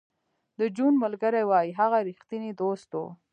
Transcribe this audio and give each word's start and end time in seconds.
د 0.59 0.61
جون 0.75 0.93
ملګري 1.03 1.43
وایی 1.51 1.71
هغه 1.79 1.97
رښتینی 2.07 2.51
دوست 2.61 2.89
و 3.01 3.03